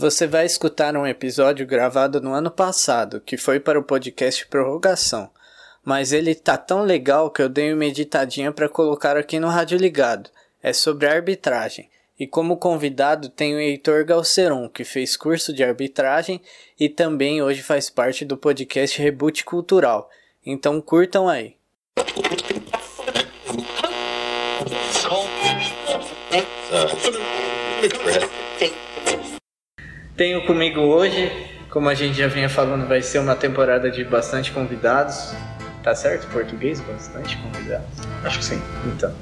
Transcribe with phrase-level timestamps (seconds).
[0.00, 5.28] Você vai escutar um episódio gravado no ano passado, que foi para o podcast Prorrogação.
[5.84, 9.76] Mas ele tá tão legal que eu dei uma editadinha para colocar aqui no Rádio
[9.76, 10.30] Ligado.
[10.62, 11.90] É sobre arbitragem.
[12.18, 16.40] E como convidado tem o Heitor Galceron, que fez curso de arbitragem
[16.78, 20.08] e também hoje faz parte do podcast Reboot Cultural.
[20.46, 21.56] Então curtam aí.
[30.20, 31.32] Tenho comigo hoje,
[31.70, 35.32] como a gente já vinha falando, vai ser uma temporada de bastante convidados.
[35.82, 36.26] Tá certo?
[36.26, 37.86] Português, bastante convidados.
[38.22, 38.62] Acho que sim.
[38.84, 39.14] Então,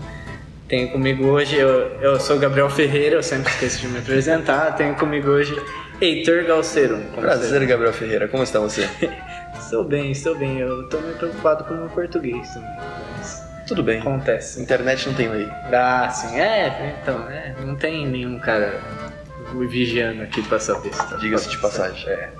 [0.66, 1.68] tenho comigo hoje, eu,
[2.00, 4.72] eu sou Gabriel Ferreira, eu sempre esqueço de me apresentar.
[4.72, 5.56] Tenho comigo hoje
[6.00, 6.98] Heitor Galceiro.
[7.14, 8.26] Prazer, Gabriel Ferreira.
[8.26, 8.90] Como está você?
[9.56, 10.58] estou bem, estou bem.
[10.58, 12.76] Eu tô meio preocupado com o meu português também.
[13.16, 14.00] Mas Tudo bem.
[14.00, 14.60] acontece.
[14.60, 15.48] Internet não tem lei.
[15.72, 18.80] Ah, sim, é, então, é, não tem nenhum cara
[19.54, 22.08] me vigiando aqui pra saber se tá Diga-se de passagem.
[22.08, 22.30] É.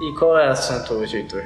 [0.00, 1.42] E qual é o assunto hoje, Heitor?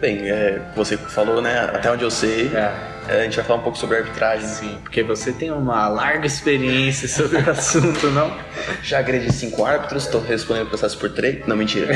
[0.00, 1.60] Bem, é, você falou, né?
[1.60, 2.72] Até onde eu sei, É,
[3.08, 4.46] é, a gente vai falar um pouco sobre arbitragem.
[4.48, 8.36] sim, porque você tem uma larga experiência sobre o assunto, não?
[8.82, 11.46] Já agredi cinco árbitros, estou respondendo processo por três.
[11.46, 11.94] Não, mentira.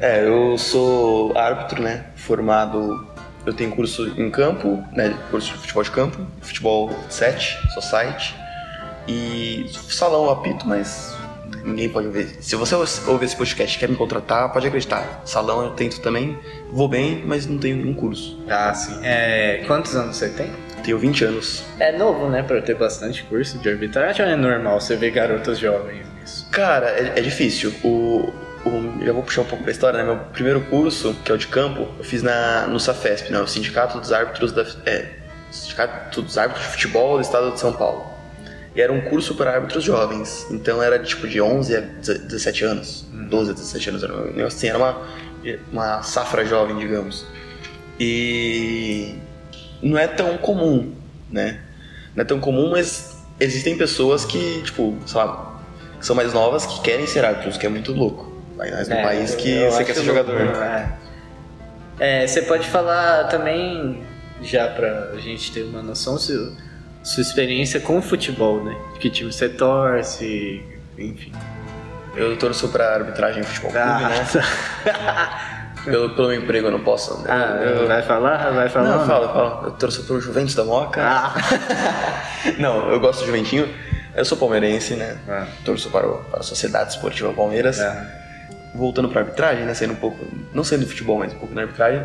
[0.00, 2.04] É, eu sou árbitro, né?
[2.16, 3.08] Formado.
[3.46, 5.14] Eu tenho curso em campo, né?
[5.30, 8.34] Curso de futebol de campo, futebol 7, society.
[9.08, 11.14] E salão apito, mas
[11.64, 12.36] ninguém pode ver.
[12.40, 15.22] Se você ouvir esse podcast e quer me contratar, pode acreditar.
[15.24, 16.38] Salão eu tento também,
[16.70, 18.44] vou bem, mas não tenho nenhum curso.
[18.48, 18.98] Ah, sim.
[19.02, 20.50] É, quantos anos você tem?
[20.84, 21.64] Tenho 20 anos.
[21.80, 25.58] É novo, né, pra ter bastante curso de arbitragem ou é normal você ver garotos
[25.58, 26.46] jovens nisso?
[26.50, 27.72] Cara, é, é difícil.
[27.82, 28.30] O,
[28.66, 30.04] o- já vou puxar um pouco da história, né?
[30.04, 33.40] Meu primeiro curso, que é o de campo, eu fiz na, no SAFESP, né?
[33.40, 35.06] O Sindicato dos Árbitros da, é,
[35.50, 38.12] Sindicato dos Árbitros de Futebol do Estado de São Paulo.
[38.74, 40.46] E era um curso para árbitros jovens.
[40.50, 43.06] Então era tipo de 11 a 17 anos.
[43.12, 44.02] 12 a 17 anos.
[44.02, 45.02] Era assim, era uma,
[45.72, 47.24] uma safra jovem, digamos.
[48.00, 49.14] E
[49.82, 50.92] não é tão comum,
[51.30, 51.60] né?
[52.14, 55.60] Não é tão comum, mas existem pessoas que, tipo, sei lá,
[55.98, 58.32] que são mais novas que querem ser árbitros, que é muito louco.
[58.56, 60.44] Mas no país que você quer ser louco, jogador.
[60.52, 60.96] né?
[61.98, 62.22] É.
[62.22, 64.02] É, você pode falar também,
[64.42, 66.52] já pra gente ter uma noção, se-
[67.04, 68.74] sua experiência com o futebol, né?
[68.98, 70.62] Que time você torce,
[70.98, 71.32] enfim.
[72.16, 74.26] Eu torço pra arbitragem em futebol clube, né?
[74.86, 75.50] Ah,
[75.84, 77.18] Pelo, pelo meu emprego eu não posso.
[77.18, 77.24] né?
[77.28, 78.50] ah, eu, vai falar?
[78.52, 78.88] Vai falar?
[78.88, 79.66] Não, eu falo, eu falo.
[79.66, 81.02] Eu torço pro Juventus da Moca.
[81.04, 81.34] Ah.
[82.58, 83.68] não, eu gosto do Juventinho.
[84.16, 85.18] Eu sou palmeirense, né?
[85.28, 85.46] Ah.
[85.62, 87.78] Torço para, o- para a Sociedade Esportiva Palmeiras.
[87.80, 88.24] É.
[88.74, 89.74] Voltando pra arbitragem, né?
[89.74, 92.02] Saindo um pouco, não saindo do futebol, mas um pouco na arbitragem.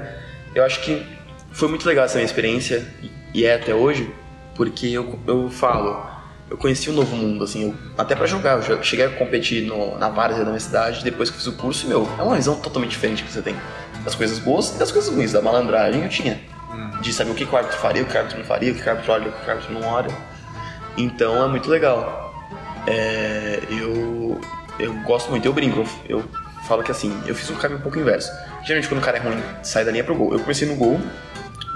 [0.54, 1.06] Eu acho que
[1.54, 2.86] foi muito legal essa minha experiência,
[3.34, 4.14] e é até hoje,
[4.60, 6.06] porque eu, eu falo,
[6.50, 8.62] eu conheci um novo mundo, assim, eu- até pra jogar.
[8.70, 11.88] Eu cheguei a competir no, na várzea da minha cidade, depois que fiz o curso,
[11.88, 13.56] meu, é uma visão totalmente diferente que você tem.
[14.04, 16.42] Das coisas boas e das coisas ruins, da malandragem eu tinha.
[17.02, 18.86] De saber o que, o árbitro faria, o que o árbitro não faria, o que
[18.86, 20.10] o árbitro olha, o que o árbitro não olha.
[20.98, 22.34] Então é muito legal.
[22.86, 24.42] É, eu,
[24.78, 26.30] eu gosto muito, eu brinco, eu, eu
[26.68, 28.30] falo que assim, eu fiz um caminho um pouco inverso.
[28.64, 30.34] Geralmente quando o cara é ruim, sai da linha pro gol.
[30.34, 31.00] Eu comecei no gol,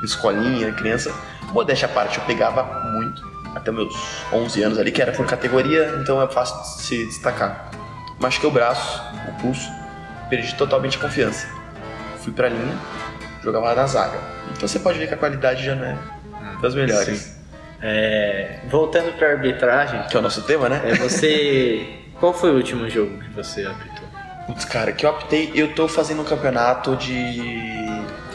[0.04, 1.14] escolinha, criança.
[1.54, 3.22] Modéstia à parte, eu pegava muito,
[3.56, 3.94] até meus
[4.34, 7.70] 11 anos ali, que era por categoria, então é fácil de se destacar.
[8.20, 9.70] Machuquei o braço, o pulso,
[10.30, 11.48] perdi totalmente a confiança.
[12.22, 12.78] Fui pra linha,
[13.44, 14.18] jogava lá na zaga.
[14.56, 15.98] Então você pode ver que a qualidade já não é
[16.62, 17.20] das melhores.
[17.20, 17.34] Sim.
[17.82, 20.82] É, voltando pra arbitragem, Que é o nosso tema, né?
[20.86, 22.00] é você.
[22.20, 24.08] Qual foi o último jogo que você apitou?
[24.48, 27.42] Putz, cara, que eu optei, eu tô fazendo um campeonato de,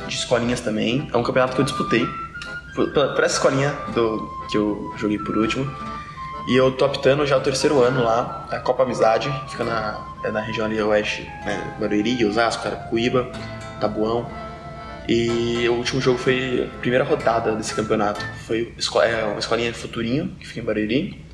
[0.07, 1.09] de escolinhas também.
[1.13, 2.07] É um campeonato que eu disputei.
[2.87, 5.69] Por essa escolinha do, que eu joguei por último.
[6.47, 10.31] E eu tô optando já o terceiro ano lá, a Copa Amizade, fica na, é
[10.31, 11.77] na região ali oeste, né?
[11.79, 13.31] Barueri, Osasco, Carapicuíba,
[13.81, 14.27] Tabuão.
[15.07, 18.25] E o último jogo foi a primeira rodada desse campeonato.
[18.47, 18.73] Foi
[19.03, 21.25] é, uma escolinha Futurinho, que fica em Barueri,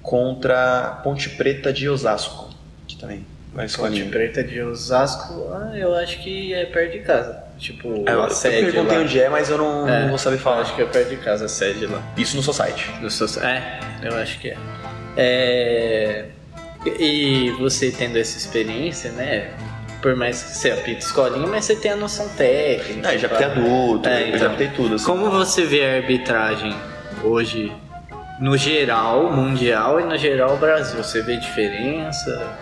[0.00, 2.50] contra Ponte Preta de Osasco,
[2.86, 4.06] que também é uma Ponte escolinha.
[4.10, 7.42] Preta de Osasco, ah, eu acho que é perto de casa.
[7.58, 9.04] Tipo, É, eu, a eu sede perguntei lá.
[9.04, 10.60] onde é, mas eu não, É, não vou saber Eu falar.
[10.62, 12.02] acho que é perto de casa a sede lá.
[12.16, 12.90] Isso no seu site.
[13.00, 14.56] Do seu- É, eu acho que é.
[15.16, 16.24] É,
[17.00, 19.52] E você tendo essa experiência, né?
[20.02, 23.08] Por mais que você apita escolinha, mas você tem a noção técnica.
[23.08, 23.52] Ah, eu já pitei pá.
[23.52, 24.38] adulto, É, eu então.
[24.40, 24.96] já pitei tudo.
[24.96, 25.04] Assim.
[25.06, 26.76] Como você vê a arbitragem
[27.22, 27.72] hoje,
[28.38, 31.02] no geral, mundial e no geral Brasil?
[31.02, 32.52] Você vê diferença?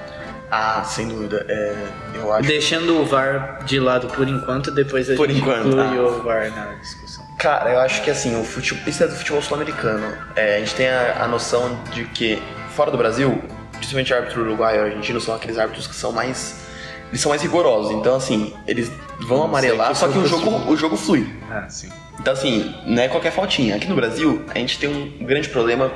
[0.54, 1.46] Ah, sem dúvida.
[1.48, 1.74] É,
[2.14, 2.46] eu acho.
[2.46, 6.02] Deixando o VAR de lado por enquanto, depois a Por gente enquanto, inclui tá.
[6.02, 7.24] o VAR na discussão.
[7.38, 10.06] Cara, eu acho que assim, o futebol, isso é do futebol sul-americano.
[10.36, 12.40] É, a gente tem a, a noção de que
[12.74, 16.60] fora do Brasil, principalmente o árbitro uruguaio e argentino, são aqueles árbitros que são mais.
[17.08, 20.70] Eles são mais rigorosos, então assim, eles vão Não amarelar, que só que o jogo,
[20.70, 21.26] o jogo flui.
[21.50, 21.90] Ah, sim.
[22.20, 23.76] Então, assim, não é qualquer faltinha.
[23.76, 25.90] Aqui no Brasil, a gente tem um grande problema.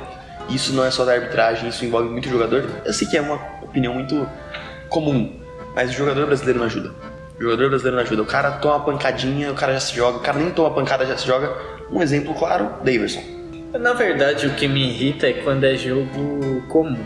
[0.49, 2.65] Isso não é só da arbitragem, isso envolve muito jogador.
[2.85, 3.37] Eu sei que é uma
[3.69, 4.27] opinião muito
[4.89, 5.39] comum,
[5.75, 6.91] mas o jogador brasileiro não ajuda.
[7.37, 8.21] O jogador brasileiro não ajuda.
[8.23, 10.17] O cara toma uma pancadinha, o cara já se joga.
[10.17, 11.53] O cara nem toma pancada, já se joga.
[11.91, 13.21] Um exemplo claro, Daverson.
[13.79, 16.97] Na verdade, o que me irrita é quando é jogo comum.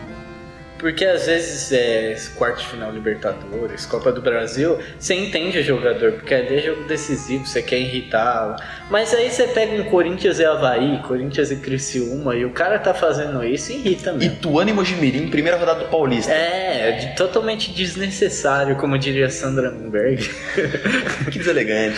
[0.82, 6.10] Porque às vezes é quarto de final Libertadores, Copa do Brasil, você entende o jogador,
[6.14, 8.56] porque ali é jogo decisivo, você quer irritá-lo.
[8.90, 12.92] Mas aí você pega um Corinthians e Havaí, Corinthians e Criciúma, e o cara tá
[12.92, 14.34] fazendo isso e irrita mesmo.
[14.34, 16.32] Ituano e Mojimirim, primeira rodada do Paulista.
[16.32, 20.28] É, é de- totalmente desnecessário, como diria Sandra Berg.
[21.30, 21.96] Que deselegante.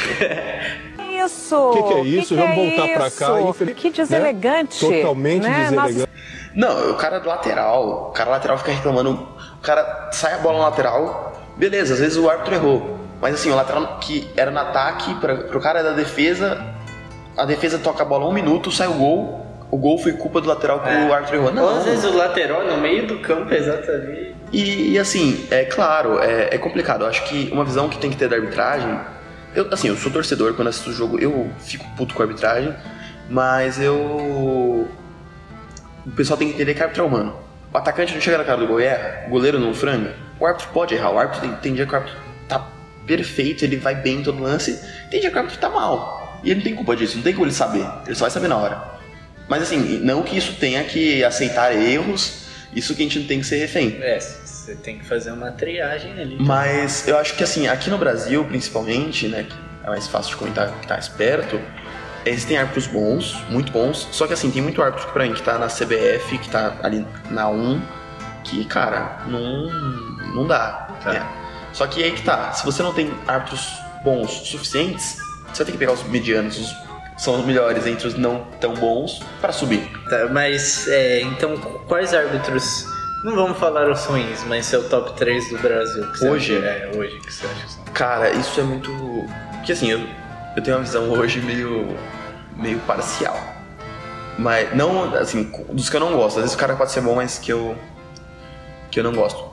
[1.24, 1.56] Isso!
[1.56, 2.34] O que, que é isso?
[2.34, 3.18] Que Vamos que é voltar pra isso?
[3.18, 3.40] cá.
[3.40, 4.84] infeliz- Que deselegante.
[4.86, 4.96] Né?
[5.00, 5.64] Totalmente né?
[5.70, 6.13] deselegante.
[6.54, 9.10] Não, o cara do lateral, o cara lateral fica reclamando,
[9.58, 12.98] o cara sai a bola na lateral, beleza, às vezes o árbitro errou.
[13.20, 16.62] Mas assim, o lateral que era no ataque, pra, pro cara da defesa,
[17.36, 20.48] a defesa toca a bola um minuto, sai o gol, o gol foi culpa do
[20.48, 21.08] lateral que É.
[21.08, 21.48] o árbitro errou.
[21.48, 24.36] Ou Não, às vezes o lateral no meio do campo, ali.
[24.52, 27.02] E, e, assim, é claro, é, é complicado.
[27.02, 29.00] Eu acho que uma visão que tem que ter da arbitragem.
[29.54, 32.72] Eu, assim, eu sou torcedor, quando assisto o jogo, eu fico puto com a arbitragem,
[33.28, 34.86] mas eu.
[36.06, 37.36] O pessoal tem que entender que árbitro é humano.
[37.72, 40.14] O atacante não chega na cara do gol e erra, o goleiro não franga.
[40.38, 42.18] O árbitro pode errar, o árbitro tem, tem dia que o árbitro
[42.48, 42.68] tá
[43.06, 44.80] perfeito, ele vai bem em todo lance,
[45.10, 46.40] tem dia que o árbitro tá mal.
[46.44, 48.48] E ele não tem culpa disso, não tem como ele saber, ele só vai saber
[48.48, 48.94] na hora.
[49.48, 53.40] Mas assim, não que isso tenha que aceitar erros, isso que a gente não tem
[53.40, 53.98] que ser refém.
[54.00, 56.36] É, você tem que fazer uma triagem ali.
[56.38, 60.36] Mas eu acho que assim, aqui no Brasil, principalmente, né, que é mais fácil de
[60.36, 61.60] comentar que tá esperto,
[62.24, 65.42] eles têm árbitros bons, muito bons, só que assim, tem muito árbitro pra mim que
[65.42, 67.80] tá na CBF, que tá ali na 1,
[68.44, 69.66] que, cara, não,
[70.34, 70.88] não dá.
[71.02, 71.12] Tá.
[71.12, 71.26] né?
[71.72, 73.72] Só que aí que tá, se você não tem árbitros
[74.04, 75.16] bons suficientes,
[75.52, 76.84] você vai ter que pegar os medianos, os
[77.16, 79.88] são os melhores entre os não tão bons, pra subir.
[80.10, 81.56] Tá, mas, é, então,
[81.86, 82.86] quais árbitros...
[83.22, 86.04] Não vamos falar os ruins, mas seu top 3 do Brasil.
[86.12, 86.58] que Hoje?
[86.58, 87.84] acha- É, hoje que você acha que são.
[87.94, 88.90] Cara, isso é muito.
[89.52, 90.06] Porque assim, eu,
[90.56, 91.96] eu tenho uma visão hoje meio.
[92.56, 93.38] meio parcial.
[94.38, 96.36] Mas não, assim, dos que eu não gosto.
[96.36, 97.76] Às vezes o cara pode ser bom, mas que eu.
[98.90, 99.44] que eu não gosto.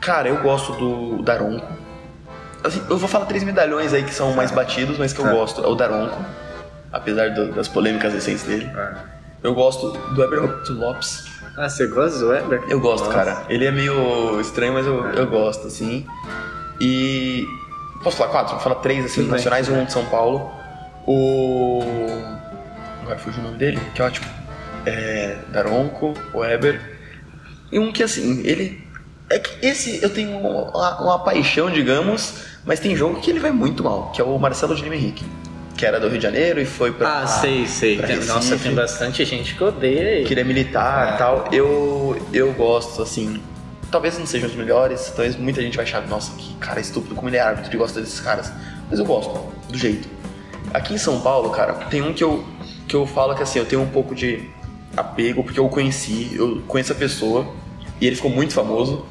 [0.00, 1.66] Cara, eu gosto do Daronco.
[2.64, 5.32] Assim, eu vou falar três medalhões aí que são mais batidos, mas que eu Tá.
[5.32, 5.62] gosto.
[5.64, 6.18] É o Daronco.
[6.92, 8.70] Apesar do- das polêmicas recentes dele.
[8.74, 8.94] Ah.
[9.42, 10.40] Eu gosto do Eber
[10.70, 11.24] Lopes.
[11.56, 12.62] Ah, você gosta do Weber?
[12.68, 13.16] Eu gosto, Nossa.
[13.16, 13.42] cara.
[13.48, 16.06] Ele é meio estranho, mas eu, eu gosto, assim.
[16.80, 17.46] E.
[18.02, 18.54] Posso falar quatro?
[18.54, 20.50] Vou falar três, assim, bem, nacionais e um de São Paulo.
[21.06, 21.82] O.
[23.02, 24.26] Agora fugiu o nome dele, que é ótimo.
[24.86, 25.36] É.
[25.52, 26.80] Daronco, o Weber.
[27.70, 28.82] E um que, assim, ele.
[29.30, 32.34] É que esse eu tenho uma, uma paixão, digamos,
[32.66, 35.24] mas tem jogo que ele vai muito mal, que é o Marcelo de Lima Henrique.
[35.76, 37.22] Que era do Rio de Janeiro e foi pra.
[37.22, 37.98] Ah, sei, sei.
[38.02, 40.26] Tem- nossa, tem bastante gente que odeia ele.
[40.26, 41.48] que ele é militar e tal.
[41.50, 43.40] Eu, eu gosto, assim.
[43.92, 47.28] Talvez não sejam os melhores, talvez muita gente vai achar, nossa, que cara estúpido, como
[47.28, 48.50] ele é árbitro e gosta desses caras.
[48.88, 50.08] Mas eu gosto, do jeito.
[50.72, 52.42] Aqui em São Paulo, cara, tem um que eu,
[52.88, 54.48] que eu falo que assim, eu tenho um pouco de
[54.96, 57.46] apego, porque eu conheci, eu conheço a pessoa,
[58.00, 59.04] e ele ficou muito famoso,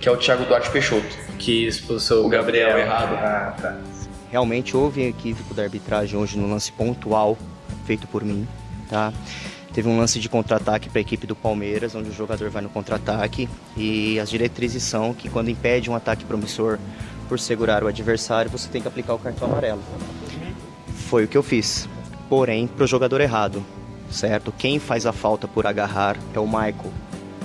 [0.00, 1.28] que é o Thiago Duarte Peixoto.
[1.36, 3.14] Que expulsou O Gabriel errado.
[3.14, 3.76] Ah, tá.
[4.30, 7.36] Realmente houve equívoco da arbitragem hoje no lance pontual
[7.86, 8.46] feito por mim,
[8.88, 9.12] tá?
[9.78, 12.68] Teve um lance de contra-ataque para a equipe do Palmeiras, onde o jogador vai no
[12.68, 16.80] contra-ataque e as diretrizes são que quando impede um ataque promissor
[17.28, 19.80] por segurar o adversário, você tem que aplicar o cartão amarelo.
[21.08, 21.88] Foi o que eu fiz.
[22.28, 23.64] Porém, pro jogador errado,
[24.10, 24.50] certo?
[24.50, 26.92] Quem faz a falta por agarrar é o Michael,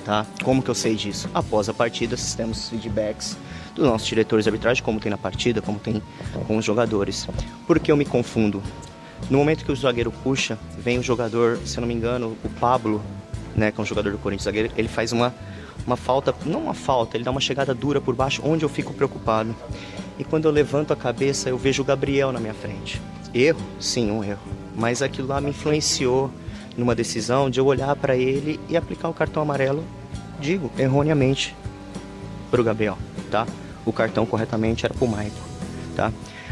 [0.04, 0.26] tá?
[0.44, 1.30] Como que eu sei disso?
[1.36, 3.38] Após a partida, temos feedbacks
[3.76, 6.02] dos nossos diretores de arbitragem, como tem na partida, como tem
[6.48, 7.28] com os jogadores.
[7.68, 8.60] Por que eu me confundo?
[9.30, 12.50] No momento que o zagueiro puxa, vem o jogador, se eu não me engano, o
[12.50, 13.02] Pablo,
[13.56, 15.34] né, que é um jogador do Corinthians zagueiro, ele faz uma,
[15.88, 18.94] uma falta, não uma falta, ele dá uma chegada dura por baixo, onde eu fico
[18.94, 19.56] preocupado.
[20.20, 23.02] E quando eu levanto a cabeça, eu vejo o Gabriel na minha frente.
[23.34, 23.62] Erro?
[23.80, 24.42] Sim, um erro.
[24.76, 26.30] Mas aquilo lá me influenciou
[26.78, 29.84] numa decisão de eu olhar para ele e aplicar o cartão amarelo,
[30.40, 31.56] digo, erroneamente,
[32.52, 32.98] para o Gabriel,
[33.32, 33.48] tá?
[33.86, 35.40] O cartão corretamente era para o Maico,
[35.96, 36.12] tá?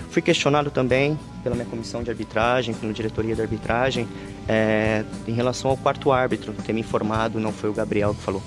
[0.09, 4.07] Fui questionado também pela minha comissão de arbitragem, pela diretoria de arbitragem,
[4.48, 8.41] é, em relação ao quarto árbitro, ter me informado, não foi o Gabriel que falou.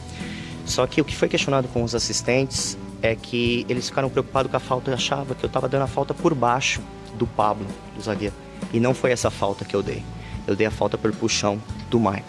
[0.65, 4.57] Só que o que foi questionado com os assistentes é que eles ficaram preocupados com
[4.57, 6.81] a falta, eu achava que eu estava dando a falta por baixo
[7.19, 8.35] do Pablo, do zagueiro.
[8.73, 10.03] E não foi essa falta que eu dei.
[10.47, 11.61] Eu dei a falta por puxão
[11.91, 12.25] do Michael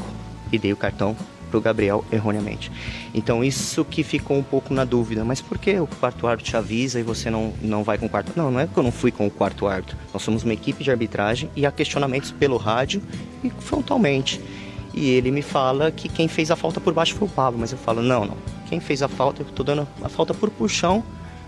[0.52, 1.16] e dei o cartão
[1.56, 2.72] para o Gabriel erroneamente.
[3.14, 5.24] Então isso que ficou um pouco na dúvida.
[5.24, 8.10] Mas por que o quarto árbitro te avisa e você não, não vai com o
[8.10, 8.32] quarto?
[8.36, 9.98] Não, não é porque eu não fui com o quarto árbitro.
[10.14, 13.02] Nós somos uma equipe de arbitragem e há questionamentos pelo rádio
[13.44, 14.42] e frontalmente.
[14.94, 17.72] E ele me fala que quem fez a falta por baixo foi o Pablo, mas
[17.72, 18.38] eu falo, não, não.
[18.68, 21.04] Quem fez a falta, eu estou dando a falta por puxão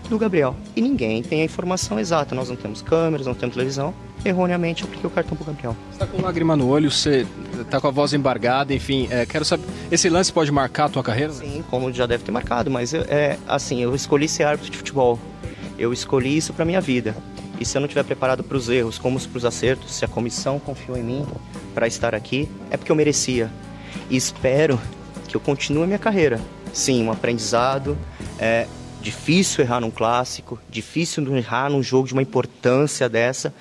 [0.08, 0.56] do Gabriel.
[0.74, 2.34] E ninguém tem a informação exata.
[2.34, 3.94] Nós não temos câmeras, não temos televisão.
[4.24, 5.76] Erroneamente eu apliquei o cartão pro Gabriel.
[5.90, 7.26] Você tá com lágrima no olho, você
[7.70, 9.06] tá com a voz embargada, enfim.
[9.10, 11.32] É, quero saber, esse lance pode marcar a tua carreira?
[11.32, 15.18] Sim, como já deve ter marcado, mas é assim, eu escolhi ser árbitro de futebol.
[15.78, 17.16] Eu escolhi isso para minha vida.
[17.60, 20.08] E se eu não estiver preparado para os erros, como para os acertos, se a
[20.08, 21.26] comissão confiou em mim
[21.74, 23.50] para estar aqui, é porque eu merecia.
[24.10, 24.80] E espero
[25.26, 26.40] que eu continue a minha carreira.
[26.72, 27.96] Sim, um aprendizado.
[28.38, 28.66] É,
[29.08, 33.54] Difícil errar num clássico, difícil errar num jogo de uma importância dessa,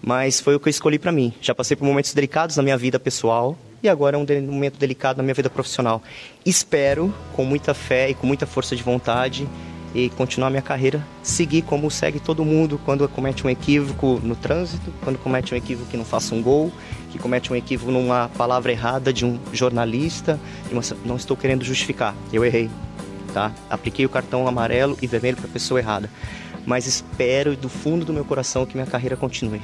[0.00, 1.34] mas foi o que eu escolhi para mim.
[1.40, 5.16] Já passei por momentos delicados na minha vida pessoal e agora é um momento delicado
[5.16, 6.00] na minha vida profissional.
[6.46, 9.48] Espero, com muita fé e com muita força de vontade,
[9.92, 14.94] e continuar minha carreira, seguir como segue todo mundo quando comete um equívoco no trânsito,
[15.02, 16.70] quando comete um equívoco que não faça um gol,
[17.10, 20.38] que comete um equívoco numa palavra errada de um jornalista.
[21.04, 22.70] Não estou querendo justificar, eu errei
[23.34, 23.52] tá?
[23.68, 26.08] Apliquei o cartão amarelo e vermelho para a pessoa errada.
[26.64, 29.60] Mas espero do fundo do meu coração que minha carreira continue.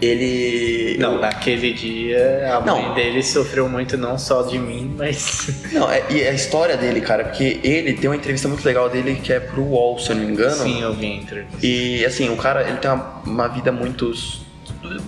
[0.00, 0.96] Ele.
[0.98, 2.80] Não, naquele dia a não.
[2.80, 5.50] mãe dele sofreu muito, não só de mim, mas.
[5.72, 9.20] Não, é, e a história dele, cara, porque ele tem uma entrevista muito legal dele
[9.22, 10.56] que é pro UOL, se eu não me engano.
[10.56, 11.66] Sim, eu vi a entrevista.
[11.66, 14.10] E assim, o cara, ele tem uma, uma vida muito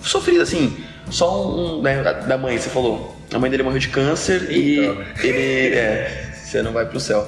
[0.03, 0.77] sofrida, assim.
[1.11, 1.81] Só um.
[1.81, 3.17] Né, da mãe, você falou.
[3.33, 4.53] A mãe dele morreu de câncer Eita.
[4.53, 5.75] e ele.
[5.75, 7.27] É, você não vai pro céu.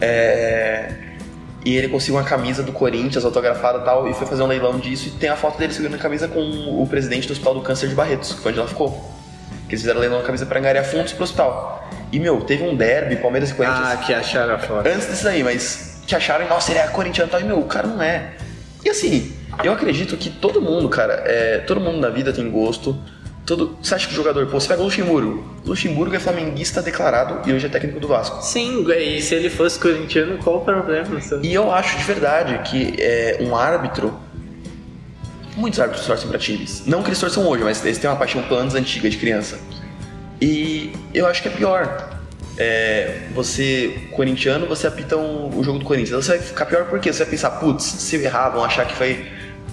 [0.00, 0.92] É...
[1.64, 4.78] E ele conseguiu uma camisa do Corinthians autografada e tal, e foi fazer um leilão
[4.78, 5.08] disso.
[5.08, 7.88] E tem a foto dele segurando a camisa com o presidente do Hospital do Câncer
[7.88, 8.90] de Barretos, que foi onde ela ficou.
[9.66, 11.86] Que eles fizeram leilão da camisa pra angariar fundos pro hospital.
[12.10, 13.86] E, meu, teve um derby, Palmeiras e Corinthians.
[13.86, 14.86] Ah, que acharam a foto.
[14.86, 17.40] Antes disso aí, mas que acharam, e, nossa, ele é corintiano e tal.
[17.40, 18.32] E, meu, o cara não é.
[18.82, 22.96] E assim, eu acredito que todo mundo, cara, é, todo mundo na vida tem gosto
[23.48, 25.42] Todo, você acha que o jogador, pô, você pega o Luxemburgo.
[25.64, 28.42] Luxemburgo é flamenguista declarado e hoje é técnico do Vasco.
[28.42, 31.18] Sim, e se ele fosse corintiano, qual o problema?
[31.42, 34.14] E eu acho de verdade que é, um árbitro.
[35.56, 36.82] Muitos árbitros torcem pra times.
[36.84, 39.58] Não que eles torçam hoje, mas eles têm uma paixão planos antiga de criança.
[40.42, 42.20] E eu acho que é pior.
[42.58, 46.22] É, você, corintiano, você apita um, o jogo do Corinthians.
[46.22, 48.94] Você vai ficar pior porque você vai pensar, putz, se eu errar, vão achar que
[48.94, 49.26] foi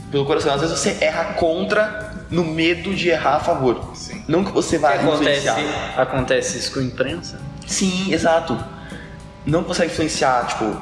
[0.09, 0.53] pelo coração.
[0.53, 3.91] Às vezes você erra contra no medo de errar a favor.
[3.93, 4.23] Sim.
[4.27, 5.49] Não que você vai que acontece,
[5.95, 7.39] acontece isso com a imprensa?
[7.67, 8.57] Sim, exato.
[9.45, 10.81] Não consegue influenciar, tipo.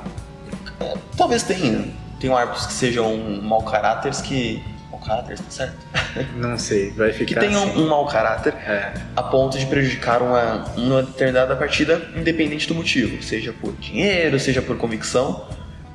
[0.79, 1.85] É, talvez tenha.
[2.19, 4.63] Tenham árbitros que sejam mau caráteres que.
[4.89, 5.75] Mau caráter, tá certo?
[6.37, 7.25] Não sei, vai ficar.
[7.25, 7.81] Que tenham assim.
[7.81, 8.93] um mau caráter é.
[9.15, 13.21] a ponto de prejudicar uma, uma determinada partida, independente do motivo.
[13.21, 15.45] Seja por dinheiro, seja por convicção.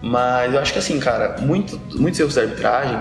[0.03, 2.99] Mas eu acho que assim, cara, muito, muitos erros da arbitragem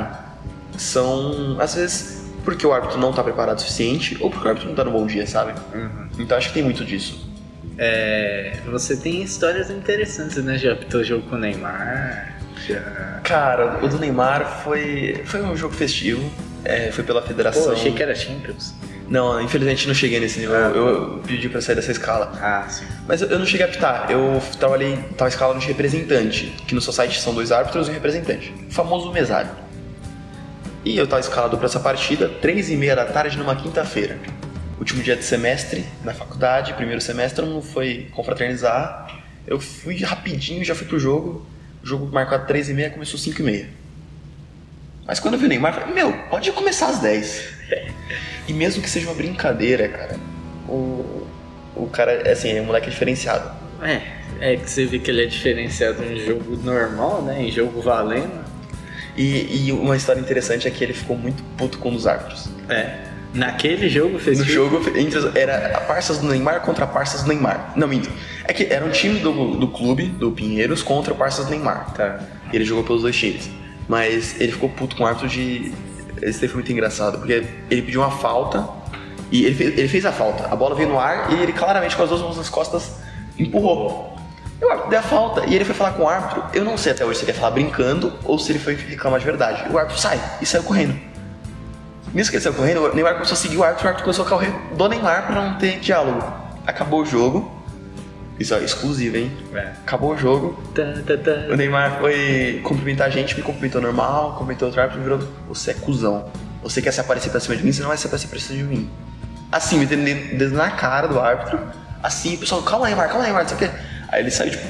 [0.78, 2.17] são, às vezes,
[2.48, 4.92] porque o árbitro não está preparado o suficiente ou porque o árbitro não está no
[4.92, 5.52] bom dia, sabe?
[5.76, 6.08] Uhum.
[6.18, 7.30] Então acho que tem muito disso.
[7.78, 10.58] É, você tem histórias interessantes, né?
[10.58, 12.38] Já apitou jogo com o Neymar.
[12.66, 13.20] Já...
[13.22, 16.24] Cara, o do Neymar foi, foi um jogo festivo.
[16.64, 17.64] É, foi pela federação.
[17.64, 18.74] Pô, achei que era Champions.
[19.10, 20.56] Não, infelizmente não cheguei nesse nível.
[20.56, 22.32] Ah, eu, eu, pedi pra sair dessa escala.
[22.42, 22.86] Ah, sim.
[23.06, 24.10] Mas eu, eu não cheguei a apitar.
[24.10, 27.94] Eu trabalhei, tava escala de representante, que no seu site são dois árbitros e um
[27.94, 28.56] representante.
[28.70, 29.67] O famoso mesário.
[30.88, 34.18] E eu estava escalado para essa partida, três e meia da tarde numa quinta-feira.
[34.80, 39.22] Último dia de semestre na faculdade, primeiro semestre, não foi confraternizar.
[39.46, 41.46] Eu fui rapidinho, já fui pro jogo.
[41.84, 43.70] O jogo marcado três e meia, começou cinco e meia.
[45.06, 47.50] Mas quando eu vi o Neymar, eu falei, meu, pode começar às 10.
[48.48, 50.18] e mesmo que seja uma brincadeira, cara,
[50.70, 51.28] o,
[51.76, 53.52] o cara, assim, é um moleque diferenciado.
[53.84, 54.04] É,
[54.40, 57.44] é que você vê que ele é diferenciado em jogo normal, né?
[57.44, 58.48] Em jogo valendo.
[59.18, 62.50] E, e, uma história interessante é que ele ficou muito puto com os árbitros.
[62.70, 63.00] É.
[63.34, 67.28] Naquele jogo fez No jogo entre, era a parças do Neymar contra a parças do
[67.28, 67.74] Neymar.
[67.76, 68.10] Não, minto.
[68.46, 71.94] É que era um time do, do clube, do Pinheiros, contra parças do Neymar.
[71.94, 72.20] Tá.
[72.54, 73.50] Ele jogou pelos dois times.
[73.88, 75.74] Mas ele ficou puto com o árbitro de.
[76.22, 78.68] Esse foi muito engraçado, porque ele pediu uma falta
[79.32, 80.48] e ele fez, ele fez a falta.
[80.52, 82.94] A bola veio no ar e ele claramente com as duas mãos nas costas
[83.38, 84.17] empurrou.
[84.62, 86.44] O árbitro deu a falta e ele foi falar com o árbitro.
[86.54, 89.20] Eu não sei até hoje se ele ia falar brincando ou se ele foi reclamar
[89.20, 89.64] de verdade.
[89.72, 91.00] O árbitro sai e saiu correndo.
[92.14, 94.26] Nisso que ele saiu correndo, o Neymar começou a seguir o árbitro, o árbitro começou
[94.26, 96.24] a correr do Neymar pra não ter diálogo.
[96.66, 97.56] Acabou o jogo.
[98.40, 99.32] Isso é exclusivo, hein?
[99.54, 99.74] É.
[99.86, 100.62] Acabou o jogo.
[100.74, 101.54] Tá, tá, tá.
[101.54, 105.72] O Neymar foi cumprimentar a gente, me cumprimentou normal, cumprimentou o árbitro e virou: Você
[105.72, 106.32] é cuzão.
[106.64, 108.58] Você quer se aparecer pra cima de mim, você não vai se aparecer pra cima
[108.58, 108.90] de mim.
[109.52, 111.60] Assim, me tendo na cara do árbitro
[112.02, 113.78] assim, o pessoal, calma aí, Neymar, calma aí, Neymar, não sei o quê.
[114.10, 114.66] Aí ele saiu, tipo,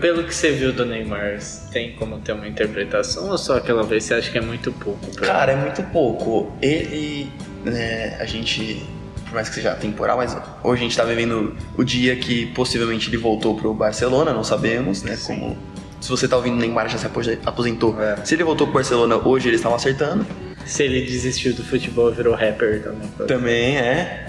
[0.00, 1.38] Pelo que você viu do Neymar,
[1.72, 5.10] tem como ter uma interpretação ou só aquela vez você acha que é muito pouco?
[5.16, 6.52] Cara, é muito pouco.
[6.62, 7.30] Ele,
[7.64, 8.84] né, a gente,
[9.24, 13.08] por mais que seja temporal, mas hoje a gente tá vivendo o dia que possivelmente
[13.08, 15.18] ele voltou pro Barcelona, não sabemos, né?
[15.26, 15.56] Como
[16.00, 18.00] se você tá ouvindo, o Neymar já se apos- aposentou.
[18.00, 18.16] É.
[18.24, 20.24] Se ele voltou pro Barcelona hoje, eles estavam acertando.
[20.64, 23.08] Se ele desistiu do futebol virou rapper também.
[23.16, 24.26] pode- Também é.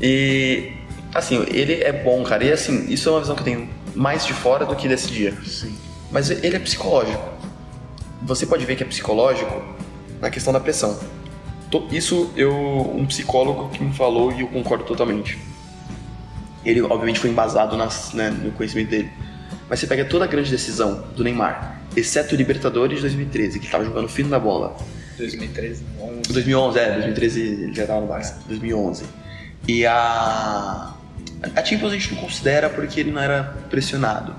[0.00, 0.72] E
[1.14, 2.44] assim, ele é bom, cara.
[2.44, 5.08] E assim, isso é uma visão que eu tenho mais de fora do que desse
[5.08, 5.34] dia.
[5.44, 5.74] Sim.
[6.10, 7.22] Mas ele é psicológico.
[8.22, 9.62] Você pode ver que é psicológico
[10.20, 10.98] na questão da pressão.
[11.90, 12.52] Isso eu
[12.94, 15.38] um psicólogo que me falou e eu concordo totalmente.
[16.64, 19.10] Ele obviamente foi embasado nas, né, no conhecimento dele.
[19.68, 23.64] Mas você pega toda a grande decisão do Neymar, exceto o Libertadores de 2013, que
[23.64, 24.76] ele tava jogando fino da bola.
[25.16, 26.32] 2013, 11.
[26.32, 29.04] 2011, é, 2013 ele já tava no Barça, 2011.
[29.66, 30.94] E a.
[31.56, 34.34] A Champions a gente não considera porque ele não era pressionado.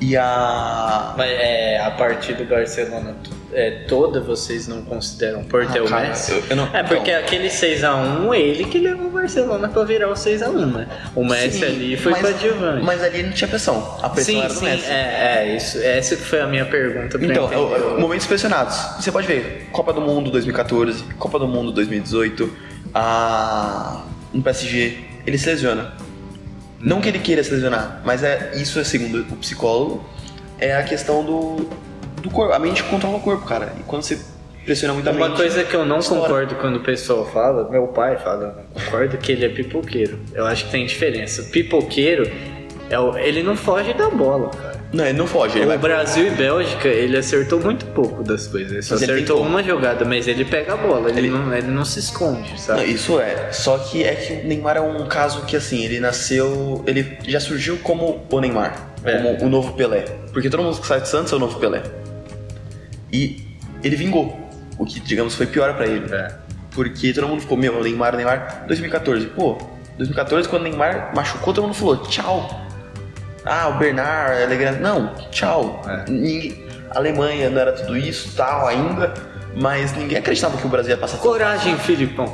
[0.00, 1.14] E a.
[1.16, 3.16] Mas é, a partir do Barcelona
[3.52, 6.30] é, toda vocês não consideram por ter Ah, o Messi?
[6.32, 7.20] eu- eu não- é porque então.
[7.20, 10.86] aquele 6x1, ele que levou o Barcelona pra virar o 6x1, né?
[11.16, 12.84] O Messi Sim, ali foi mas, coadjuvante.
[12.84, 13.98] Mas ali não tinha pressão.
[14.00, 14.86] A pressão sim, era do sim, Messi.
[14.88, 15.78] é, é, isso.
[15.82, 17.56] Essa que foi a minha pergunta Então, entender.
[17.56, 18.76] o- o- momentos pressionados.
[19.00, 22.54] Você pode ver, Copa do Mundo 2014, Copa do Mundo 2018,
[22.94, 24.02] a...
[24.32, 25.92] no PSG, ele se lesiona.
[26.80, 30.04] Não que ele queira se lesionar, mas é isso é segundo o psicólogo,
[30.60, 31.68] é a questão do,
[32.22, 32.52] do corpo.
[32.52, 33.72] A mente controla o corpo, cara.
[33.78, 34.18] E quando você
[34.64, 36.22] pressiona muito a Uma mente, coisa que eu não estoura.
[36.22, 40.20] concordo quando o pessoal fala, meu pai fala, concordo, que ele é pipoqueiro.
[40.32, 41.42] Eu acho que tem diferença.
[41.44, 42.30] Pipoqueiro,
[42.88, 44.77] é o- ele não foge da bola, cara.
[44.90, 48.72] Não, ele não foge, ele o Brasil e Bélgica, ele acertou muito pouco das coisas.
[48.72, 51.66] Ele só Mas acertou uma jogada, mas ele pega a bola, ele, Ele- Não, ele
[51.66, 52.84] não se esconde, Não, sabe?
[52.84, 53.52] isso é.
[53.52, 56.82] Só que é que o Neymar é um caso que assim, ele nasceu.
[56.86, 58.88] Ele já surgiu como o Neymar.
[59.04, 59.12] É.
[59.18, 60.04] Como o novo Pelé.
[60.32, 61.82] Porque todo mundo que sai de Santos é o novo Pelé.
[63.12, 63.42] E
[63.84, 64.38] ele vingou.
[64.78, 66.12] O que, digamos, foi pior pra ele.
[66.14, 66.32] É.
[66.70, 68.64] Porque todo mundo ficou, meu, Neymar, Neymar.
[68.66, 69.26] 2014.
[69.26, 69.58] Pô,
[69.98, 72.64] 2014, quando o Neymar machucou, todo mundo falou, tchau.
[73.48, 74.80] Ah, o Bernard, ele é grande.
[74.80, 75.82] Não, tchau.
[75.88, 76.10] É.
[76.10, 79.12] Ninguém- A Alemanha não era tudo isso, tal, ainda.
[79.54, 82.26] Mas ninguém acreditava que o Brasil ia passar Coragem, Filipão.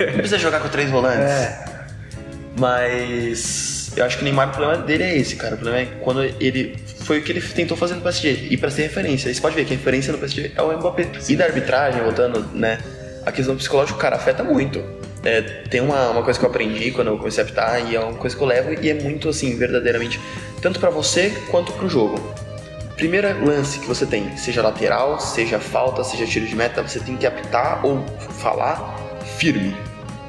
[0.00, 1.30] não precisa jogar com três volantes.
[1.30, 1.64] É.
[2.58, 5.54] Mas eu acho que o Neymar, o problema dele é esse, cara.
[5.54, 6.76] O problema é quando ele.
[7.02, 8.48] Foi o que ele tentou fazer no PSG.
[8.50, 9.28] E pra ser referência.
[9.28, 11.08] Aí você pode ver que a referência no PSG é o Mbappé.
[11.28, 12.78] E da arbitragem, voltando, né?
[13.24, 14.82] A questão psicológica, cara, afeta muito.
[15.26, 18.00] É, tem uma, uma coisa que eu aprendi quando eu comecei a apitar, e é
[18.00, 20.20] uma coisa que eu levo, e é muito assim, verdadeiramente,
[20.62, 22.20] tanto pra você quanto pro jogo.
[22.94, 27.16] Primeiro lance que você tem, seja lateral, seja falta, seja tiro de meta, você tem
[27.16, 28.04] que apitar ou
[28.38, 28.96] falar
[29.36, 29.76] firme,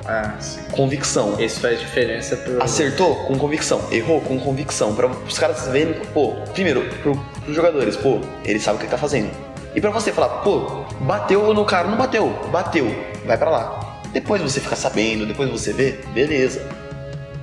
[0.03, 0.61] Ah, sim.
[0.71, 1.39] convicção.
[1.39, 2.61] Isso faz diferença pro.
[2.63, 4.95] Acertou com convicção, errou com convicção.
[4.95, 8.91] Para os caras verem, pô, primeiro, pro, pros jogadores, pô, ele sabe o que ele
[8.91, 9.29] tá fazendo.
[9.75, 12.87] E pra você falar, pô, bateu no cara, não bateu, bateu,
[13.25, 13.86] vai pra lá.
[14.17, 16.67] Depois você fica sabendo, depois você vê, beleza.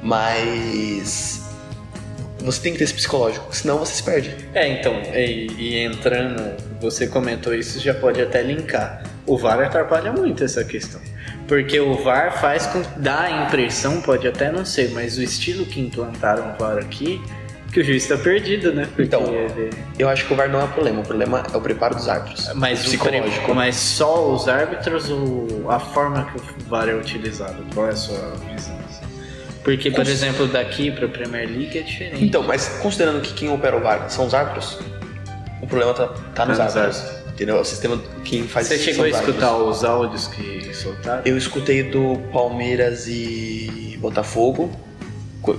[0.03, 1.41] Mas
[2.41, 4.35] você tem que ter esse psicológico, senão você se perde.
[4.53, 6.43] É, então, e, e entrando,
[6.81, 9.05] você comentou isso, já pode até linkar.
[9.25, 11.01] O VAR atrapalha muito essa questão.
[11.47, 12.83] Porque o VAR faz com.
[12.97, 17.23] dá a impressão, pode até não ser, mas o estilo que implantaram o VAR aqui,
[17.75, 18.87] que o juiz tá perdido, né?
[18.87, 21.57] Porque Então, ele- Eu acho que o VAR não é o problema, o problema é
[21.57, 22.49] o preparo dos árbitros.
[22.55, 23.45] Mas, psicológico.
[23.45, 27.65] pre- mas só os árbitros ou a forma que o VAR é utilizado?
[27.75, 28.17] Qual é a sua
[28.55, 28.77] visão?
[28.89, 29.05] assim?
[29.65, 32.25] Porque, por Cons- exemplo, daqui pra Premier League é diferente.
[32.25, 34.79] Então, mas considerando que quem opera o VAR são os árbitros,
[35.61, 36.97] o problema tá, tá nos Tá nos árbitros.
[37.01, 37.25] árbitros.
[37.35, 37.57] Entendeu?
[37.61, 39.79] O sistema, quem faz Você chegou a escutar árbitros.
[39.79, 41.23] os áudios que soltaram?
[41.25, 44.71] Eu escutei do Palmeiras e Botafogo,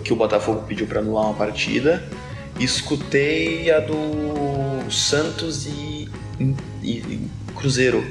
[0.04, 2.04] que o Botafogo pediu pra anular uma partida.
[2.60, 8.04] Escutei a do Santos e, e- e Cruzeiro,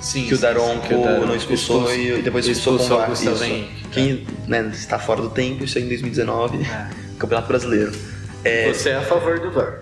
[0.00, 2.98] Sim, que o sim, Daronco sim, que o Daronco não expulsou e depois expulsou, expulsou
[2.98, 3.30] com o.
[3.30, 3.90] Gustavo.
[3.92, 6.88] Quem né, está fora do tempo, isso aí em 2019, É.
[7.18, 7.92] Campeonato Brasileiro.
[8.44, 9.80] É, Você é a favor do VAR?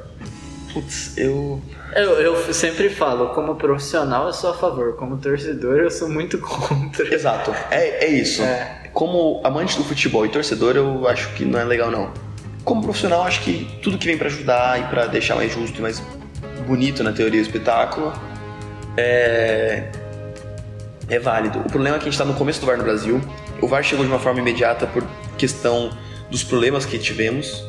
[0.72, 1.61] putz, eu
[1.94, 6.38] Eu, eu sempre falo, como profissional eu sou a favor, como torcedor eu sou muito
[6.40, 7.14] contra.
[7.14, 8.42] Exato, é, é isso.
[8.42, 8.86] É.
[8.96, 12.11] Como amante do futebol e torcedor, eu acho que não é legal não.
[12.64, 15.82] Como profissional, acho que tudo que vem pra ajudar e pra deixar mais justo e
[15.82, 16.02] mais
[16.66, 18.11] bonito na teoria do espetáculo
[18.96, 19.90] é
[21.11, 21.59] é válido.
[21.59, 23.20] O problema é que a gente tá no começo do VAR no Brasil.
[23.61, 25.06] O VAR chegou de uma forma imediata por
[25.37, 25.90] questão
[26.30, 27.62] dos problemas que tivemos.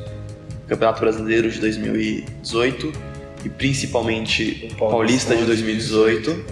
[0.66, 2.94] Campeonato Brasileiro de 2018
[3.44, 6.46] e principalmente O Paulista Paulista de 2018.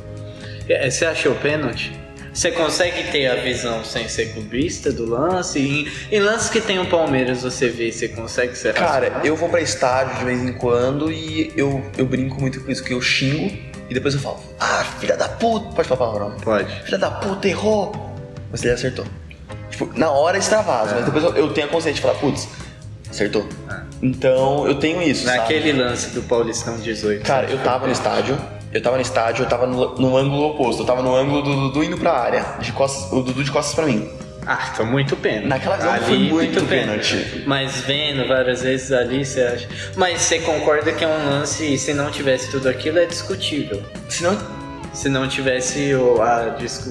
[0.67, 2.04] É, Você achou pênalti?
[2.35, 5.57] Você consegue ter a visão sem ser clubista do lance?
[5.57, 9.25] Em, em lances que tem o Palmeiras, você vê, você consegue ser Cara, racional?
[9.25, 12.83] eu vou pra estádio de vez em quando e eu, eu brinco muito com isso,
[12.83, 13.57] que eu xingo
[13.89, 16.37] e depois eu falo, ah, filha da puta, pode falar palavrão.
[16.41, 16.69] Pode.
[16.83, 18.13] Filha da puta, errou.
[18.51, 19.05] Mas ele acertou.
[19.71, 22.49] Tipo, na hora extravasa, mas depois eu, eu tenho a consciência de falar, putz,
[23.09, 23.47] acertou.
[24.01, 25.23] Então eu tenho isso.
[25.23, 25.37] sabe?
[25.37, 27.23] Naquele lance do Paulistão 18.
[27.23, 28.37] Cara, eu tava no estádio,
[28.77, 31.55] eu tava no estádio, eu tava no, no ângulo oposto, eu tava no ângulo do
[31.55, 34.09] Dudu indo pra área, de costas, o Dudu de costas pra mim.
[34.45, 35.47] Ah, foi muito pênalti.
[35.47, 37.43] Naquela visão foi muito pênalti.
[37.47, 39.67] Mas vendo várias vezes ali, você acha.
[39.95, 43.81] Mas você concorda que é um lance, se não tivesse tudo aquilo, é discutível.
[44.07, 44.37] Senão,
[44.93, 46.21] Se não tivesse o.
[46.21, 46.89] A, disco,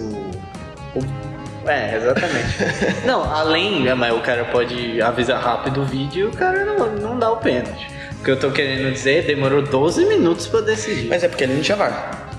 [0.96, 2.56] o- é, exatamente.
[3.06, 7.18] não, além, mas o cara pode avisar rápido o vídeo e o cara não, não
[7.18, 7.86] dá o pênalti.
[8.24, 11.08] O que eu tô querendo dizer, demorou 12 minutos pra decidir.
[11.10, 12.32] mas é porque ele não tinha VAR.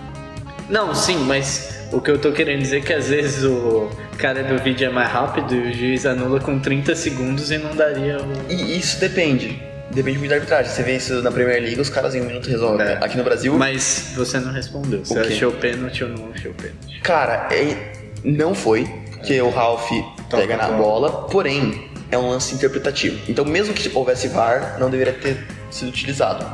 [0.68, 4.44] Não, sim, mas o que eu tô querendo dizer é que às vezes o cara
[4.44, 8.18] do vídeo é mais rápido e o juiz anula com 30 segundos e não daria
[8.18, 8.52] o.
[8.52, 9.62] E isso depende.
[9.92, 10.72] Depende muito da arbitragem.
[10.72, 12.84] Você vê isso na Premier League, os caras em um minuto resolvem.
[12.88, 12.94] É.
[13.00, 15.06] Aqui no Brasil, Mas você não respondeu.
[15.06, 15.34] Você O quê?
[15.34, 17.00] achou pênalti ou não achou pênalti?
[17.04, 17.94] cara, é-
[18.24, 19.92] não foi, porque o Ralph
[20.32, 23.20] pega na a bola, porém, é um lance interpretativo.
[23.30, 25.38] Então, mesmo que houvesse VAR, não deveria ter
[25.76, 26.46] sido utilizado.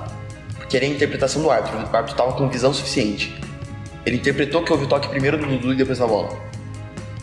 [0.57, 1.77] Porque era a interpretação do árbitro.
[1.77, 3.35] O árbitro estava com visão suficiente.
[4.05, 6.29] Ele interpretou que houve o toque primeiro do Dudu e depois na bola.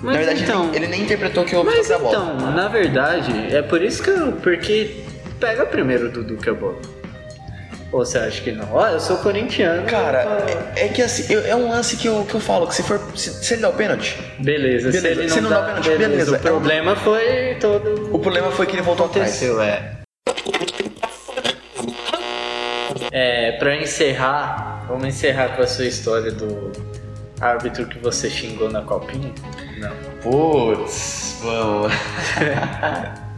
[0.01, 2.11] Mas na verdade, então- ele, nem, ele nem interpretou que houve o Mas toque da
[2.11, 2.35] bola.
[2.37, 4.33] então, na verdade, é por isso que eu.
[4.33, 5.03] Porque
[5.41, 6.79] pega primeiro o Dudu que a bola.
[7.91, 8.69] Ou você acha que não?
[8.75, 9.87] Ó, eu sou corintiano.
[9.87, 10.45] Cara,
[10.77, 12.83] é, é que assim, eu- é um lance que eu, que eu falo, que se
[12.83, 13.01] for.
[13.17, 15.67] Se, se ele dá o pênalti, Beleza, se Beleza, ele não, se não dá, dá
[15.81, 16.33] pênalti, beleza.
[16.33, 18.15] O É problema foi todo.
[18.15, 19.29] o problema foi que ele voltou atrás.
[19.31, 19.97] aconteceu, é.
[23.11, 26.71] É, pra encerrar, vamos encerrar com a sua história do
[27.41, 29.33] árbitro que você xingou na copinha?
[29.79, 29.91] Não.
[30.23, 31.93] Putz, vamos.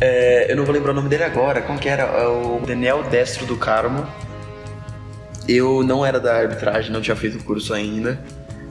[0.00, 1.60] É, eu não vou lembrar o nome dele agora.
[1.60, 2.04] Como que era?
[2.04, 4.06] É o Daniel Destro do Carmo.
[5.48, 8.16] Eu não era da arbitragem, não tinha feito o curso ainda.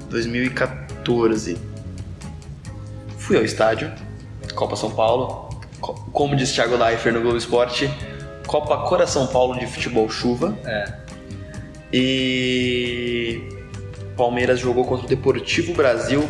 [0.10, 1.58] 2014.
[3.18, 3.92] Fui ao estádio,
[4.56, 5.50] Copa São Paulo.
[5.82, 7.92] Co- Como disse Thiago Leifert no Globo Esporte,
[8.48, 10.58] Copa Coração Paulo de Futebol Chuva.
[10.66, 10.86] É.
[11.94, 13.42] E
[14.16, 16.28] Palmeiras jogou contra o Deportivo Brasil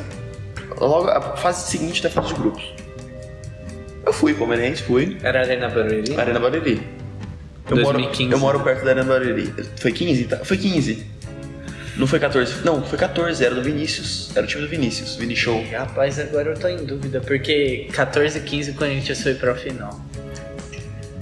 [0.79, 2.73] logo a fase seguinte da fase de grupos.
[4.05, 5.17] Eu fui palmeirense, fui.
[5.21, 6.15] Era Arena Barueri?
[6.19, 6.81] Arena Barueri.
[7.69, 8.31] Eu moro, 2015.
[8.31, 9.53] eu moro perto da Arena Barueri.
[9.77, 10.23] Foi 15?
[10.25, 10.37] Tá?
[10.37, 11.05] Foi 15.
[11.97, 12.63] Não foi 14.
[12.63, 13.43] Não, foi 14.
[13.43, 14.31] Era do Vinícius.
[14.35, 15.15] Era o time do Vinícius.
[15.15, 15.63] Vini Show.
[15.71, 19.99] Rapaz, agora eu tô em dúvida, porque 14 e 15 o Corinthians foi pra final.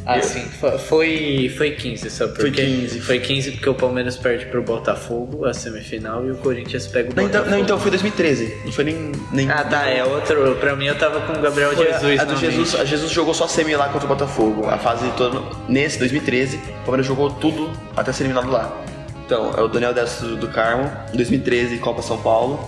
[0.06, 2.62] Ah, sim, fo- foi, foi 15, sabe por Foi quê?
[2.64, 3.00] 15.
[3.02, 7.16] Foi 15 porque o Palmeiras perde pro Botafogo, a semifinal, e o Corinthians pega o
[7.16, 7.50] Não, então, Botafogo.
[7.52, 8.56] não, então foi 2013.
[8.66, 9.12] Não foi nem.
[9.32, 10.56] nem Ah, tá, é outro.
[10.58, 12.20] Pra mim eu tava com o Gabriel Foi Jesus.
[12.20, 14.68] a, a do Jesus, a Jesus jogou só semi lá contra o Botafogo.
[14.70, 15.42] A fase toda.
[15.68, 18.80] Nesse, 2013, o Palmeiras jogou tudo até ser eliminado lá.
[19.26, 22.60] Então, é o Daniel Destro do Carmo, 2013, Copa São Paulo.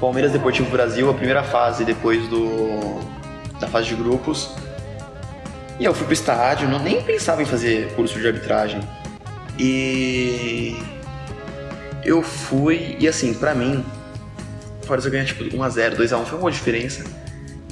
[0.00, 3.00] Palmeiras Deportivo Brasil, a primeira fase depois do
[3.60, 4.48] da fase de grupos.
[5.78, 8.80] E eu fui pro estádio, não, nem pensava em fazer curso de arbitragem.
[9.58, 10.76] E
[12.04, 13.84] eu fui, e assim, pra mim,
[14.88, 17.04] Fora eu ganhar tipo 1x0, 2x1, foi uma diferença.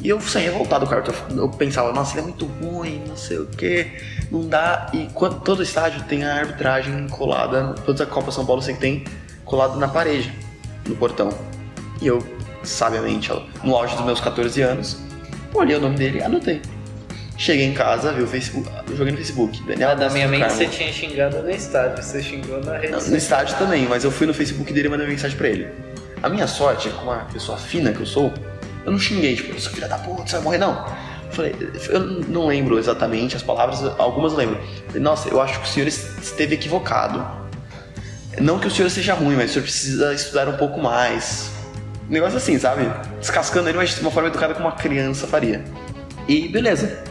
[0.03, 1.16] E eu saí revoltado com o árbitro.
[1.35, 3.90] Eu pensava, nossa, ele é muito ruim, não sei o que,
[4.31, 4.90] não dá.
[4.92, 9.03] E quando, todo estádio tem a arbitragem colada, toda a Copa São Paulo você tem
[9.47, 10.31] colado na parede,
[10.87, 11.31] no portão.
[12.03, 12.23] E eu,
[12.62, 13.33] sabiamente,
[13.64, 14.99] no auge dos meus 14 anos,
[15.55, 16.61] olhei o nome dele e anotei.
[17.38, 19.62] Cheguei em casa, vi o Facebook, joguei no Facebook.
[19.64, 20.57] Daniel Ah, da minha mente Carmo.
[20.57, 22.92] você tinha xingado no estádio, você xingou na rede.
[22.92, 25.68] Não, No estádio também, mas eu fui no Facebook dele e mandei mensagem pra ele.
[26.22, 28.33] A minha sorte, como uma pessoa fina que eu sou,
[28.87, 30.87] eu não xinguei, tipo, seu filho da puta, você vai morrer, não.
[31.27, 31.55] Eu falei,
[31.90, 34.59] eu não lembro exatamente as palavras, algumas eu lembro.
[34.87, 37.22] Falei, Nossa, eu acho que o senhor esteve equivocado.
[38.40, 41.51] Não que o senhor seja ruim, mas o senhor precisa estudar um pouco mais.
[42.09, 42.90] Um negócio assim, sabe?
[43.20, 45.62] Descascando ele, mas de uma forma educada como uma criança faria.
[46.29, 47.03] E beleza.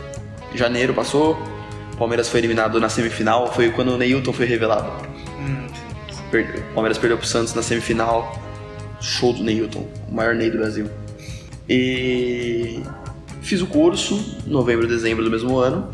[0.57, 1.37] Janeiro passou,
[1.97, 4.91] Palmeiras foi eliminado na semifinal, foi quando o Neilton foi revelado.
[6.31, 6.61] Perdeu.
[6.71, 8.41] O Palmeiras perdeu pro Santos na semifinal.
[8.99, 10.89] Show do Neilton, o maior Ney do Brasil.
[11.69, 12.81] E
[13.41, 15.89] fiz o curso, novembro, dezembro do mesmo ano.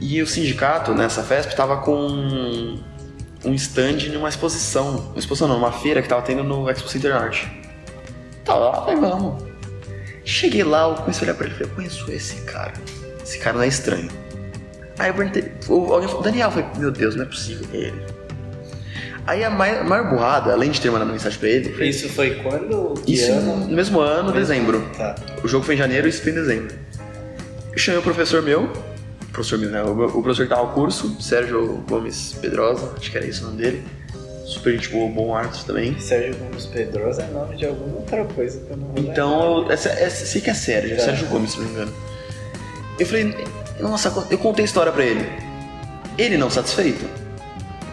[0.00, 2.78] E o sindicato, nessa festa, estava com
[3.44, 5.10] um stand numa exposição.
[5.10, 7.50] Uma exposição não, uma feira que tava tendo no Expo Center Norte.
[8.44, 9.44] Tava lá, falei, vamos.
[10.24, 12.72] Cheguei lá, eu comecei a olhar pra ele e falei, eu conheço esse cara.
[13.30, 14.08] Esse cara não é estranho.
[14.98, 18.02] Aí eu perguntei, o- alguém falou, Daniel, falei, meu Deus, não é possível, é ele.
[19.24, 22.34] Aí a maior, maior burrada, além de ter mandado mensagem pra ele, foi Isso foi
[22.42, 22.94] quando?
[23.06, 23.56] Isso ano?
[23.58, 24.84] no mesmo ano, dezembro.
[24.96, 25.14] Tá.
[25.44, 26.74] O jogo foi em janeiro e isso foi em dezembro.
[27.72, 28.68] Eu chamei o professor meu,
[29.32, 29.80] professor meu, né?
[29.84, 33.44] O, o professor que tava ao curso, Sérgio Gomes Pedrosa, acho que era esse o
[33.44, 33.84] nome dele.
[34.44, 35.96] Super gente boa, bom árbitro também.
[36.00, 39.70] Sérgio Gomes Pedrosa é nome de alguma outra coisa que eu não vou Então, eu,
[39.70, 41.04] essa, essa, sei que é Sérgio, é Tá.
[41.04, 41.92] Sérgio Gomes, se não me engano.
[43.00, 43.34] Eu falei,
[43.80, 45.26] nossa, eu contei a história pra ele.
[46.18, 47.04] Ele não satisfeito.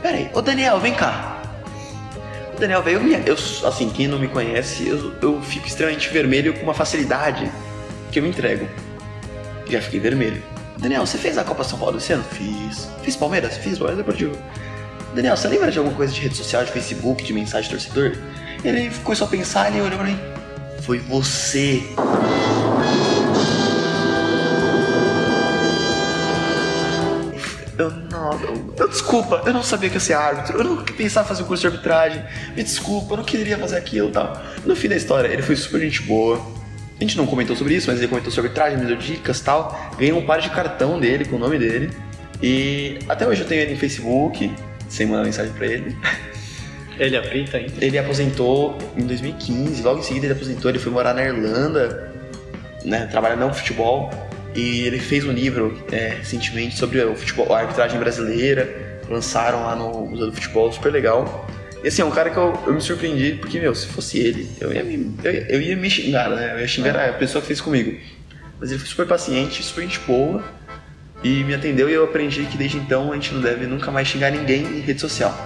[0.01, 1.41] Pera aí, ô Daniel, vem cá.
[2.55, 6.53] O Daniel veio, me- eu, assim, quem não me conhece, eu, eu fico extremamente vermelho
[6.55, 7.49] com uma facilidade
[8.11, 8.67] que eu me entrego.
[9.69, 10.41] Já fiquei vermelho.
[10.77, 12.23] Daniel, você fez a Copa São Paulo esse ano?
[12.23, 12.87] Fiz.
[13.01, 13.57] Fiz Palmeiras?
[13.57, 14.35] Fiz, Palmeiras Deportivo.
[15.15, 18.17] Daniel, você lembra de alguma coisa de rede social, de Facebook, de mensagem de torcedor?
[18.63, 20.19] Ele começou a pensar, ele olhou pra mim.
[20.81, 21.83] Foi você.
[28.77, 31.45] Eu- desculpa, eu não sabia que ia ser árbitro, eu não pensava em fazer um
[31.45, 32.23] curso de arbitragem,
[32.55, 34.41] me desculpa, eu não queria fazer aquilo e tal.
[34.65, 36.37] No fim da história, ele foi super gente boa.
[36.99, 39.43] A gente não comentou sobre isso, mas ele comentou sobre arbitragem, me deu dicas e
[39.43, 39.91] tal.
[39.97, 41.91] Ganhei um par de cartão dele com o nome dele.
[42.41, 44.51] E até hoje eu tenho ele no Facebook,
[44.89, 45.95] sem mandar mensagem pra ele.
[46.99, 47.73] Ele apita ainda?
[47.79, 52.11] Ele aposentou em 2015, logo em seguida ele aposentou, ele foi morar na Irlanda,
[52.83, 54.09] né, trabalhando no futebol,
[54.57, 59.75] e ele fez um livro é, recentemente sobre o futebol, a arbitragem brasileira, lançaram lá
[59.75, 61.47] no Museu do Futebol, super legal.
[61.83, 64.49] E assim, é um cara que eu, eu me surpreendi, porque, meu, se fosse ele,
[64.59, 67.47] eu ia me, eu, eu ia me xingar, né, eu ia xingar a pessoa que
[67.47, 67.99] fez comigo.
[68.59, 70.43] Mas ele foi super paciente, super gente boa,
[71.23, 74.07] e me atendeu e eu aprendi que desde então a gente não deve nunca mais
[74.07, 75.37] xingar ninguém em rede social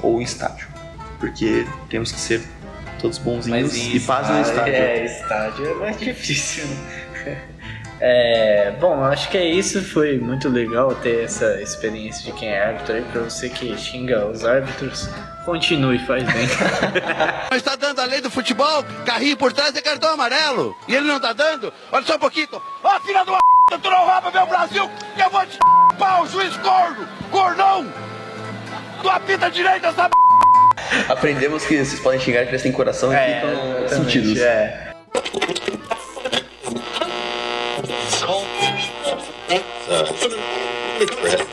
[0.00, 0.68] ou em estádio.
[1.18, 2.40] Porque temos que ser
[3.00, 4.74] todos bonzinhos em e paz no estádio.
[4.74, 7.42] É, estádio é mais difícil, né?
[8.04, 9.80] É, bom, acho que é isso.
[9.80, 13.02] Foi muito legal ter essa experiência de quem é árbitro aí.
[13.02, 15.08] Pra você que xinga os árbitros,
[15.44, 16.48] continue, faz bem.
[17.48, 20.76] Mas tá dando a lei do futebol, carrinho por trás é cartão amarelo.
[20.88, 21.72] E ele não tá dando?
[21.92, 22.48] Olha só um pouquinho.
[22.82, 25.58] Ó, filha do p, tu não rouba meu Brasil, que eu vou te
[25.96, 27.86] pau, juiz corno, cornão.
[29.00, 30.10] Tu apita direito essa
[31.08, 34.40] Aprendemos que vocês podem xingar que eles têm coração e ficam exatamente, sentidos.
[34.40, 34.92] É.
[41.20, 41.46] Brett.